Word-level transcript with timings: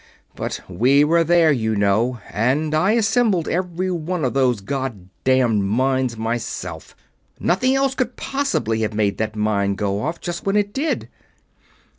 But 0.35 0.61
we 0.67 1.03
were 1.03 1.23
there, 1.23 1.51
you 1.51 1.75
know 1.75 2.21
and 2.31 2.73
I 2.73 2.93
assembled 2.93 3.47
every 3.47 3.91
one 3.91 4.25
of 4.25 4.33
those 4.33 4.59
God 4.59 5.09
damned 5.23 5.63
mines 5.65 6.17
myself. 6.17 6.95
Nothing 7.39 7.75
else 7.75 7.93
could 7.93 8.15
possibly 8.15 8.79
have 8.81 8.95
made 8.95 9.19
that 9.19 9.35
mine 9.35 9.75
go 9.75 10.01
off 10.01 10.19
just 10.19 10.43
when 10.43 10.55
it 10.55 10.73
did." 10.73 11.07